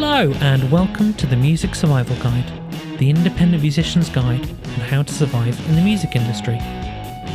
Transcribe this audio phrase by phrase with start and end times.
[0.00, 2.48] Hello, and welcome to the Music Survival Guide,
[3.00, 6.54] the independent musician's guide on how to survive in the music industry.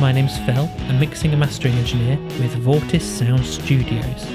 [0.00, 4.26] My name's Phil, a mixing and mastering engineer with Vortis Sound Studios.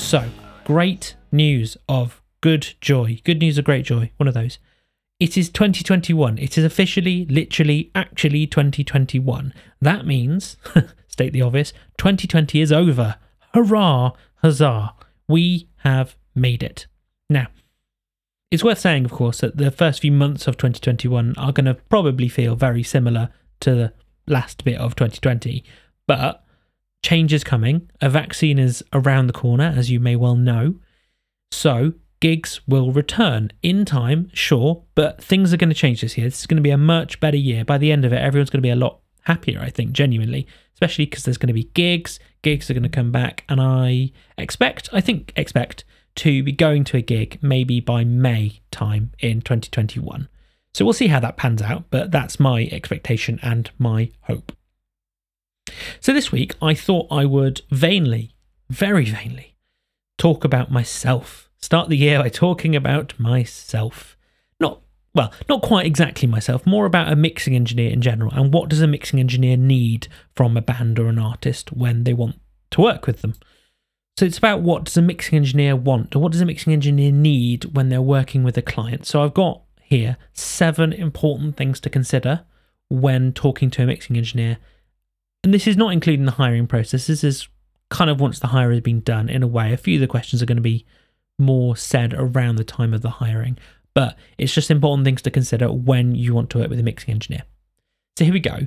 [0.00, 0.28] So,
[0.64, 3.20] great news of good joy.
[3.24, 4.60] Good news of great joy, one of those.
[5.18, 6.38] It is 2021.
[6.38, 9.52] It is officially, literally, actually 2021.
[9.80, 10.56] That means,
[11.08, 13.16] state the obvious, 2020 is over.
[13.54, 14.94] Hurrah, huzzah.
[15.26, 16.86] We have made it.
[17.30, 17.46] Now,
[18.50, 21.74] it's worth saying, of course, that the first few months of 2021 are going to
[21.74, 23.30] probably feel very similar
[23.60, 23.92] to the
[24.26, 25.64] last bit of 2020,
[26.08, 26.44] but
[27.02, 27.88] change is coming.
[28.00, 30.74] A vaccine is around the corner, as you may well know.
[31.52, 36.26] So, gigs will return in time, sure, but things are going to change this year.
[36.26, 37.64] This is going to be a much better year.
[37.64, 40.48] By the end of it, everyone's going to be a lot happier, I think, genuinely,
[40.74, 42.18] especially because there's going to be gigs.
[42.42, 45.84] Gigs are going to come back, and I expect, I think, expect
[46.16, 50.28] to be going to a gig maybe by May time in 2021.
[50.74, 54.52] So we'll see how that pans out, but that's my expectation and my hope.
[56.00, 58.34] So this week, I thought I would vainly,
[58.68, 59.56] very vainly,
[60.18, 61.50] talk about myself.
[61.58, 64.16] Start the year by talking about myself.
[64.58, 64.80] Not,
[65.14, 68.80] well, not quite exactly myself, more about a mixing engineer in general and what does
[68.80, 73.06] a mixing engineer need from a band or an artist when they want to work
[73.06, 73.34] with them.
[74.16, 77.10] So it's about what does a mixing engineer want or what does a mixing engineer
[77.10, 79.06] need when they're working with a client.
[79.06, 82.44] So I've got here seven important things to consider
[82.88, 84.58] when talking to a mixing engineer.
[85.42, 87.06] And this is not including the hiring process.
[87.06, 87.48] This is
[87.88, 89.72] kind of once the hire has been done in a way.
[89.72, 90.86] A few of the questions are going to be
[91.38, 93.58] more said around the time of the hiring,
[93.94, 97.12] but it's just important things to consider when you want to work with a mixing
[97.12, 97.42] engineer.
[98.18, 98.66] So here we go.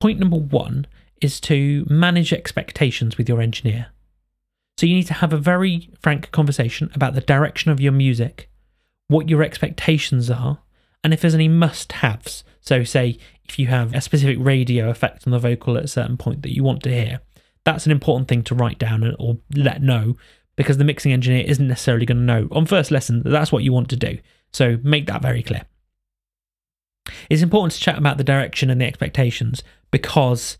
[0.00, 0.86] Point number one
[1.20, 3.88] is to manage expectations with your engineer.
[4.78, 8.48] So you need to have a very frank conversation about the direction of your music,
[9.08, 10.60] what your expectations are,
[11.02, 12.44] and if there's any must haves.
[12.60, 13.18] So, say
[13.48, 16.54] if you have a specific radio effect on the vocal at a certain point that
[16.54, 17.20] you want to hear,
[17.64, 20.16] that's an important thing to write down or let know
[20.54, 23.64] because the mixing engineer isn't necessarily going to know on first lesson that that's what
[23.64, 24.18] you want to do.
[24.52, 25.62] So, make that very clear.
[27.28, 30.56] It's important to chat about the direction and the expectations because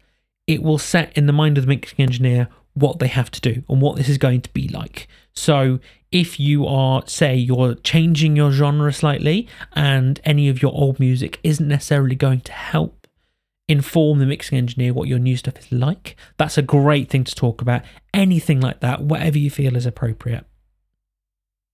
[0.49, 3.62] it will set in the mind of the mixing engineer what they have to do
[3.69, 5.09] and what this is going to be like.
[5.34, 5.78] So,
[6.11, 11.39] if you are, say, you're changing your genre slightly and any of your old music
[11.43, 13.06] isn't necessarily going to help
[13.69, 17.34] inform the mixing engineer what your new stuff is like, that's a great thing to
[17.34, 17.83] talk about.
[18.15, 20.47] Anything like that, whatever you feel is appropriate.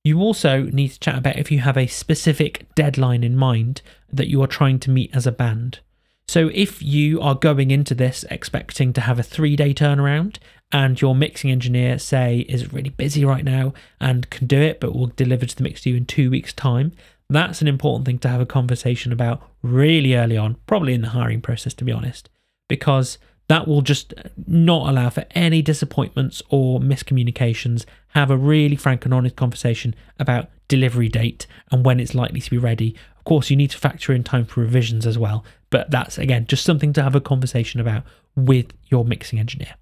[0.02, 3.80] You also need to chat about if you have a specific deadline in mind
[4.12, 5.78] that you are trying to meet as a band.
[6.26, 10.38] So, if you are going into this expecting to have a three day turnaround
[10.74, 14.92] and your mixing engineer, say, is really busy right now and can do it, but
[14.92, 16.90] will deliver to the mix to you in two weeks' time,
[17.30, 21.10] that's an important thing to have a conversation about really early on, probably in the
[21.10, 22.28] hiring process, to be honest,
[22.68, 24.14] because that will just
[24.48, 27.84] not allow for any disappointments or miscommunications.
[28.08, 32.50] Have a really frank and honest conversation about delivery date and when it's likely to
[32.50, 32.96] be ready.
[33.16, 36.46] Of course, you need to factor in time for revisions as well, but that's again
[36.48, 38.02] just something to have a conversation about
[38.34, 39.76] with your mixing engineer.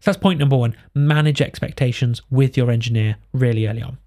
[0.00, 3.98] So that's point number one manage expectations with your engineer really early on.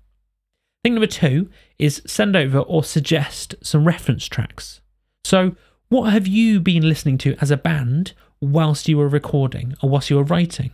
[0.84, 1.50] Thing number two
[1.80, 4.81] is send over or suggest some reference tracks.
[5.24, 5.56] So,
[5.90, 10.09] what have you been listening to as a band whilst you were recording or whilst
[10.09, 10.72] you were writing?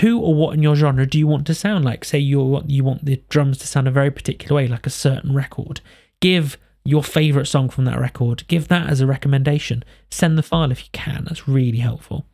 [0.00, 2.04] Who or what in your genre do you want to sound like?
[2.04, 5.34] Say you you want the drums to sound a very particular way, like a certain
[5.34, 5.80] record.
[6.20, 9.84] Give your favorite song from that record, give that as a recommendation.
[10.10, 11.24] Send the file if you can.
[11.24, 12.26] That's really helpful.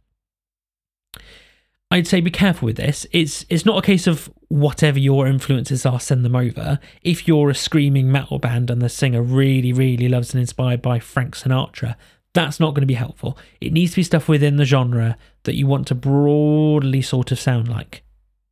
[1.91, 3.07] I'd say be careful with this.
[3.13, 6.81] It's it's not a case of whatever your influences are, send them over.
[7.03, 10.99] If you're a screaming metal band and the singer really, really loves and inspired by
[10.99, 11.97] Frank Sinatra,
[12.35, 13.39] that's not going to be helpful.
[13.61, 17.41] It needs to be stuff within the genre that you want to broadly sort of
[17.41, 18.03] sound like.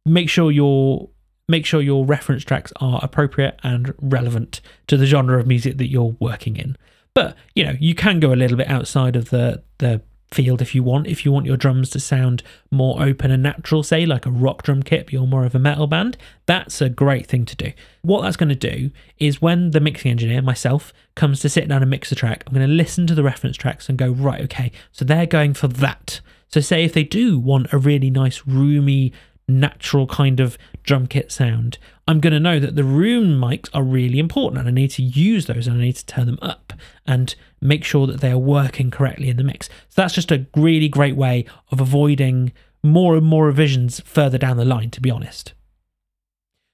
[0.07, 1.09] Make sure you're
[1.49, 5.91] make sure your reference tracks are appropriate and relevant to the genre of music that
[5.91, 6.77] you're working in.
[7.15, 10.03] But you know, you can go a little bit outside of the the
[10.35, 11.07] field if you want.
[11.07, 14.63] If you want your drums to sound more open and natural, say like a rock
[14.63, 16.17] drum kit, you're more of a metal band,
[16.47, 17.73] that's a great thing to do.
[18.03, 21.83] What that's going to do is when the mixing engineer, myself, comes to sit down
[21.83, 24.43] and mix a track, I'm going to listen to the reference tracks and go, right,
[24.43, 26.21] okay, so they're going for that.
[26.49, 29.13] So say if they do want a really nice, roomy,
[29.47, 33.83] natural kind of drum kit sound, I'm going to know that the room mics are
[33.83, 36.73] really important and I need to use those and I need to turn them up
[37.07, 39.69] and make sure that they are working correctly in the mix.
[39.89, 42.53] So that's just a really great way of avoiding
[42.83, 45.55] more and more revisions further down the line, to be honest.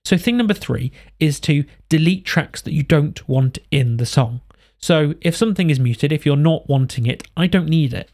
[0.04, 4.40] So, thing number three is to delete tracks that you don't want in the song.
[4.82, 8.10] So, if something is muted, if you're not wanting it, I don't need it,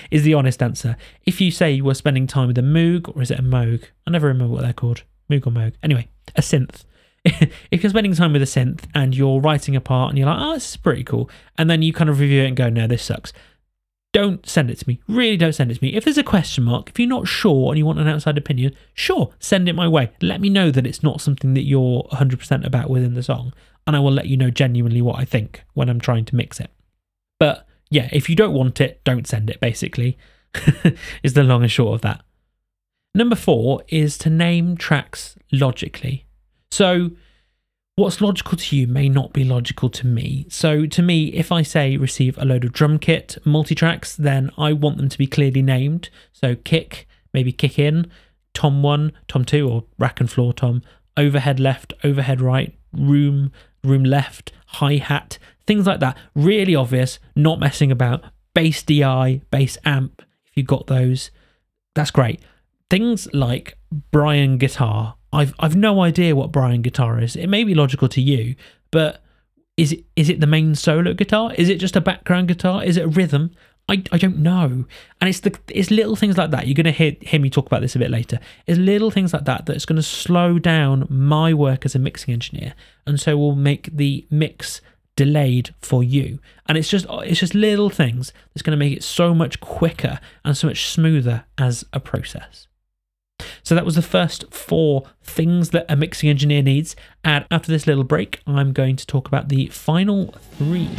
[0.10, 0.96] is, the honest answer.
[1.26, 3.84] If you say you were spending time with a Moog, or is it a Moog?
[4.06, 5.02] I never remember what they're called.
[5.30, 5.74] Moog or Moog.
[5.82, 6.84] Anyway, a synth.
[7.24, 10.38] if you're spending time with a synth and you're writing a part and you're like,
[10.40, 11.28] oh, this is pretty cool,
[11.58, 13.34] and then you kind of review it and go, no, this sucks,
[14.12, 15.00] don't send it to me.
[15.08, 15.94] Really don't send it to me.
[15.94, 18.74] If there's a question mark, if you're not sure and you want an outside opinion,
[18.94, 20.10] sure, send it my way.
[20.22, 23.52] Let me know that it's not something that you're 100% about within the song,
[23.88, 26.60] and I will let you know genuinely what I think when I'm trying to mix
[26.60, 26.70] it.
[27.40, 30.18] But yeah, if you don't want it, don't send it, basically,
[31.22, 32.20] is the long and short of that.
[33.14, 36.26] Number four is to name tracks logically.
[36.70, 37.12] So,
[37.96, 40.44] what's logical to you may not be logical to me.
[40.50, 44.50] So, to me, if I say receive a load of drum kit multi tracks, then
[44.58, 46.10] I want them to be clearly named.
[46.30, 48.10] So, kick, maybe kick in,
[48.52, 50.82] tom one, tom two, or rack and floor tom,
[51.16, 53.50] overhead left, overhead right, room,
[53.88, 56.16] room left, hi hat, things like that.
[56.34, 58.24] Really obvious, not messing about.
[58.54, 61.30] Bass DI, bass amp, if you've got those,
[61.94, 62.40] that's great.
[62.90, 63.76] Things like
[64.10, 67.36] Brian guitar I've I've no idea what Brian guitar is.
[67.36, 68.54] It may be logical to you,
[68.90, 69.22] but
[69.76, 71.52] is it is it the main solo guitar?
[71.54, 72.82] Is it just a background guitar?
[72.82, 73.50] Is it a rhythm?
[73.88, 74.84] I, I don't know.
[75.20, 76.66] And it's the it's little things like that.
[76.66, 78.38] You're gonna hear hear me talk about this a bit later.
[78.66, 82.74] It's little things like that that's gonna slow down my work as a mixing engineer,
[83.06, 84.80] and so will make the mix
[85.16, 86.38] delayed for you.
[86.66, 90.56] And it's just it's just little things that's gonna make it so much quicker and
[90.56, 92.66] so much smoother as a process.
[93.62, 96.96] So that was the first four things that a mixing engineer needs.
[97.24, 100.90] And after this little break, I'm going to talk about the final three.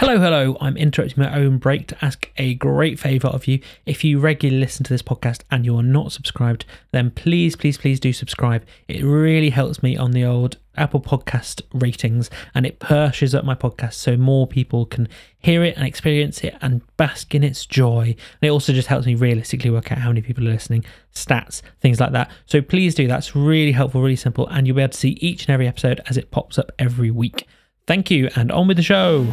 [0.00, 0.56] Hello, hello.
[0.62, 3.60] I'm interrupting my own break to ask a great favour of you.
[3.84, 8.00] If you regularly listen to this podcast and you're not subscribed, then please, please, please
[8.00, 8.64] do subscribe.
[8.88, 13.54] It really helps me on the old Apple Podcast ratings and it pushes up my
[13.54, 15.06] podcast so more people can
[15.38, 18.04] hear it and experience it and bask in its joy.
[18.04, 20.82] And it also just helps me realistically work out how many people are listening,
[21.14, 22.30] stats, things like that.
[22.46, 23.06] So please do.
[23.06, 26.00] That's really helpful, really simple, and you'll be able to see each and every episode
[26.06, 27.46] as it pops up every week.
[27.90, 29.24] Thank you, and on with the show.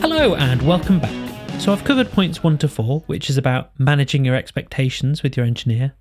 [0.00, 1.12] Hello and welcome back.
[1.60, 5.46] So I've covered points 1 to 4, which is about managing your expectations with your
[5.46, 5.92] engineer,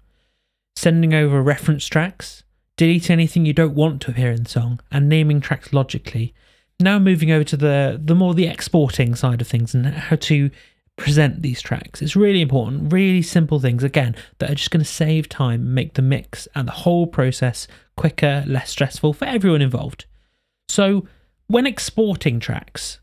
[0.75, 2.43] sending over reference tracks,
[2.75, 6.33] deleting anything you don't want to appear in the song, and naming tracks logically.
[6.79, 10.49] Now moving over to the the more the exporting side of things and how to
[11.01, 11.99] present these tracks.
[11.99, 15.95] It's really important, really simple things again that are just going to save time, make
[15.95, 17.67] the mix and the whole process
[17.97, 20.05] quicker, less stressful for everyone involved.
[20.69, 21.07] So,
[21.47, 22.99] when exporting tracks,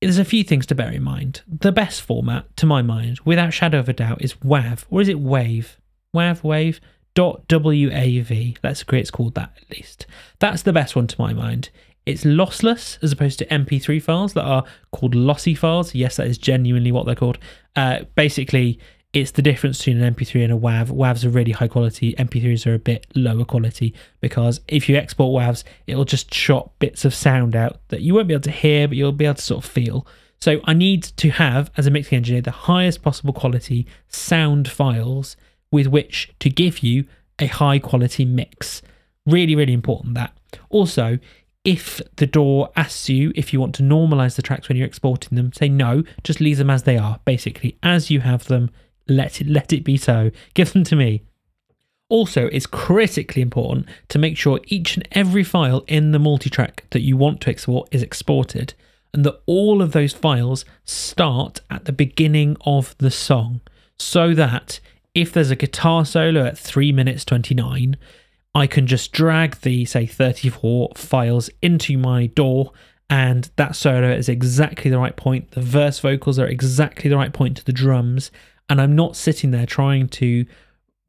[0.00, 1.42] there's a few things to bear in mind.
[1.46, 5.08] The best format, to my mind, without shadow of a doubt, is WAV, or is
[5.08, 5.78] it WAVE?
[6.12, 6.80] WAV, WAVE,
[7.14, 8.56] dot WAV.
[8.64, 10.06] Let's agree it's called that at least.
[10.40, 11.70] That's the best one to my mind.
[12.08, 15.94] It's lossless as opposed to MP3 files that are called lossy files.
[15.94, 17.36] Yes, that is genuinely what they're called.
[17.76, 18.78] Uh, basically,
[19.12, 20.86] it's the difference between an MP3 and a WAV.
[20.86, 25.38] WAVs are really high quality, MP3s are a bit lower quality because if you export
[25.38, 28.88] WAVs, it'll just chop bits of sound out that you won't be able to hear,
[28.88, 30.06] but you'll be able to sort of feel.
[30.40, 35.36] So I need to have, as a mixing engineer, the highest possible quality sound files
[35.70, 37.04] with which to give you
[37.38, 38.80] a high quality mix.
[39.26, 40.32] Really, really important that.
[40.70, 41.18] Also,
[41.68, 45.36] if the DAW asks you if you want to normalize the tracks when you're exporting
[45.36, 48.70] them, say no, just leave them as they are, basically, as you have them
[49.06, 50.30] let it let it be so.
[50.54, 51.24] Give them to me.
[52.08, 57.02] Also, it's critically important to make sure each and every file in the multitrack that
[57.02, 58.72] you want to export is exported
[59.12, 63.60] and that all of those files start at the beginning of the song
[63.98, 64.80] so that
[65.14, 67.98] if there's a guitar solo at 3 minutes 29,
[68.54, 72.70] I can just drag the, say, 34 files into my DAW,
[73.10, 75.52] and that solo is exactly the right point.
[75.52, 78.30] The verse vocals are exactly the right point to the drums,
[78.68, 80.44] and I'm not sitting there trying to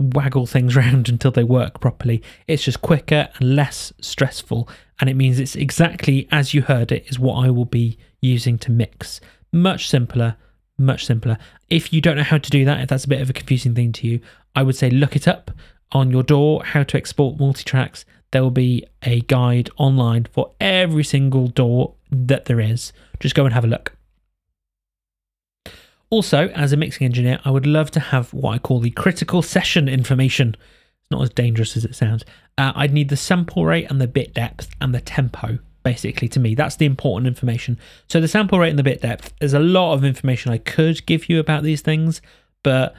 [0.02, 2.22] waggle things around until they work properly.
[2.48, 4.70] It's just quicker and less stressful,
[5.00, 8.58] and it means it's exactly as you heard it is what I will be using
[8.60, 9.20] to mix.
[9.52, 10.36] Much simpler,
[10.78, 11.38] much simpler.
[11.70, 13.76] If you don't know how to do that, if that's a bit of a confusing
[13.76, 14.20] thing to you,
[14.56, 15.52] I would say look it up
[15.92, 18.06] on your DAW how to export multi tracks.
[18.32, 22.94] There will be a guide online for every single DAW that there is.
[23.20, 23.96] Just go and have a look.
[26.12, 29.42] Also, as a mixing engineer, I would love to have what I call the critical
[29.42, 30.56] session information.
[31.02, 32.24] It's not as dangerous as it sounds.
[32.58, 35.60] Uh, I'd need the sample rate and the bit depth and the tempo.
[35.84, 36.56] basically to me.
[36.56, 37.78] That's the important information.
[38.08, 41.06] So the sample rate and the bit depth, there's a lot of information I could
[41.06, 42.22] give you about these things,
[42.64, 42.96] but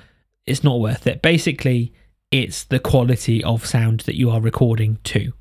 [0.46, 1.22] it's not worth it.
[1.22, 1.92] Basically,
[2.30, 5.32] it's the quality of sound that you are recording to.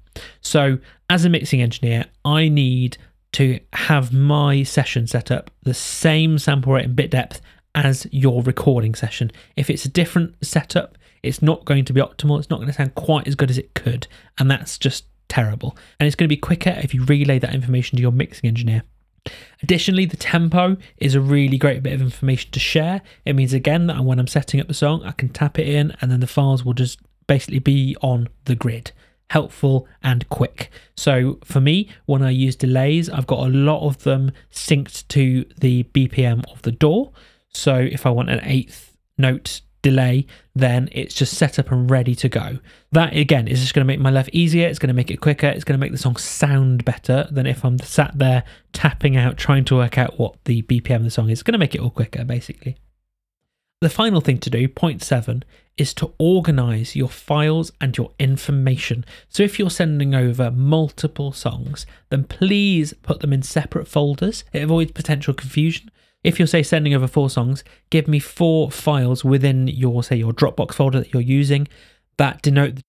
[0.41, 0.79] So
[1.09, 2.97] as a mixing engineer, I need
[3.33, 7.41] to have my session set up the same sample rate and bit depth
[7.75, 9.31] as your recording session.
[9.55, 12.39] If it's a different setup, it's not going to be optimal.
[12.39, 14.07] It's not going to sound quite as good as it could.
[14.37, 15.77] And that's just terrible.
[15.99, 18.83] And it's going to be quicker if you relay that information to your mixing engineer.
[19.61, 23.01] Additionally, the tempo is a really great bit of information to share.
[23.25, 25.95] It means again that when I'm setting up the song, I can tap it in
[26.01, 28.91] and then the files will just basically be on the grid.
[29.29, 30.71] Helpful and quick.
[30.95, 35.45] So for me, when I use delays, I've got a lot of them synced to
[35.59, 37.11] the BPM of the DAW.
[37.53, 42.15] So if I want an eighth note delay, then it's just set up and ready
[42.15, 42.59] to go.
[42.91, 44.67] That again is just going to make my life easier.
[44.67, 45.47] It's going to make it quicker.
[45.47, 48.43] It's going to make the song sound better than if I'm sat there
[48.73, 51.39] tapping out trying to work out what the BPM of the song is.
[51.39, 52.77] It's going to make it all quicker, basically.
[53.81, 55.45] The final thing to do, point seven,
[55.77, 59.05] is to organize your files and your information.
[59.29, 64.43] So if you're sending over multiple songs, then please put them in separate folders.
[64.51, 65.89] It avoids potential confusion.
[66.23, 70.33] If you're say sending over four songs, give me four files within your say your
[70.33, 71.67] Dropbox folder that you're using
[72.17, 72.79] that denote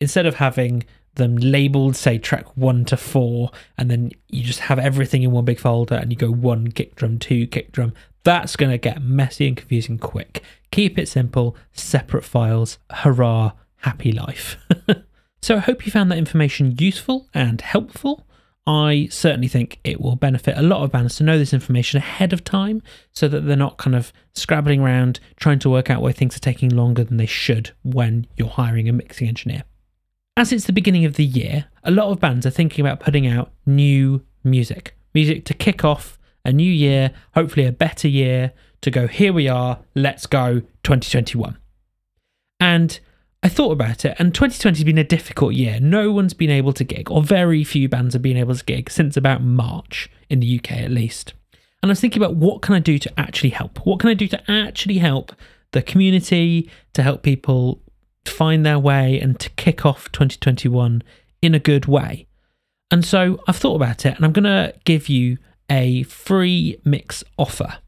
[0.00, 0.84] instead of having
[1.14, 5.44] them labeled say track 1 to 4 and then you just have everything in one
[5.44, 7.92] big folder and you go one kick drum, two kick drum,
[8.24, 10.42] that's going to get messy and confusing quick.
[10.70, 12.78] Keep it simple, separate files.
[12.90, 14.56] Hurrah, happy life.
[15.42, 18.26] so I hope you found that information useful and helpful.
[18.68, 22.34] I certainly think it will benefit a lot of bands to know this information ahead
[22.34, 22.82] of time
[23.12, 26.40] so that they're not kind of scrabbling around trying to work out why things are
[26.40, 29.62] taking longer than they should when you're hiring a mixing engineer.
[30.36, 33.26] As it's the beginning of the year, a lot of bands are thinking about putting
[33.26, 34.94] out new music.
[35.14, 39.48] Music to kick off a new year, hopefully a better year, to go, here we
[39.48, 41.56] are, let's go 2021.
[42.60, 43.00] And
[43.42, 45.78] I thought about it, and 2020 has been a difficult year.
[45.78, 48.90] No one's been able to gig, or very few bands have been able to gig
[48.90, 51.34] since about March, in the UK at least.
[51.80, 53.86] And I was thinking about what can I do to actually help?
[53.86, 55.32] What can I do to actually help
[55.70, 57.80] the community, to help people
[58.24, 61.02] find their way and to kick off 2021
[61.40, 62.26] in a good way?
[62.90, 65.38] And so I've thought about it, and I'm going to give you
[65.70, 67.78] a free mix offer.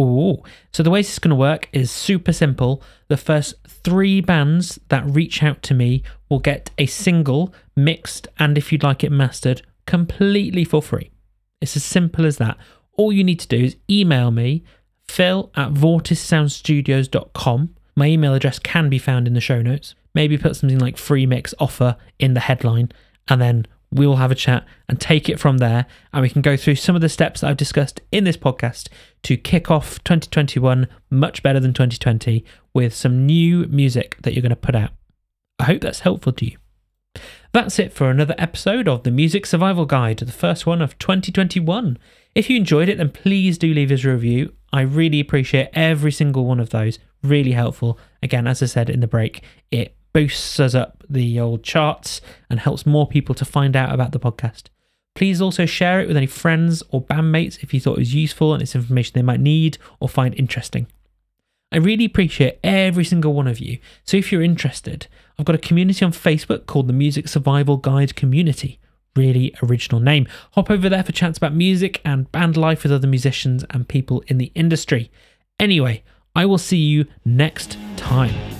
[0.00, 2.80] Oh, so the way this is going to work is super simple.
[3.08, 8.56] The first three bands that reach out to me will get a single mixed and
[8.56, 11.10] if you'd like it mastered completely for free.
[11.60, 12.58] It's as simple as that.
[12.92, 14.62] All you need to do is email me,
[15.08, 17.74] phil at vortissoundstudios.com.
[17.96, 19.96] My email address can be found in the show notes.
[20.14, 22.92] Maybe put something like free mix offer in the headline
[23.26, 25.86] and then we will have a chat and take it from there.
[26.12, 28.88] And we can go through some of the steps that I've discussed in this podcast
[29.24, 34.50] to kick off 2021 much better than 2020 with some new music that you're going
[34.50, 34.90] to put out.
[35.58, 36.56] I hope that's helpful to you.
[37.52, 41.98] That's it for another episode of the Music Survival Guide, the first one of 2021.
[42.34, 44.52] If you enjoyed it, then please do leave us a review.
[44.72, 46.98] I really appreciate every single one of those.
[47.22, 47.98] Really helpful.
[48.22, 52.20] Again, as I said in the break, it boosts us up the old charts
[52.50, 54.64] and helps more people to find out about the podcast.
[55.14, 58.52] Please also share it with any friends or bandmates if you thought it was useful
[58.52, 60.88] and it's information they might need or find interesting.
[61.70, 63.78] I really appreciate every single one of you.
[64.02, 65.06] So if you're interested,
[65.38, 68.80] I've got a community on Facebook called the Music Survival Guide Community.
[69.14, 70.26] Really original name.
[70.54, 74.24] Hop over there for chats about music and band life with other musicians and people
[74.26, 75.12] in the industry.
[75.60, 76.02] Anyway,
[76.34, 78.57] I will see you next time.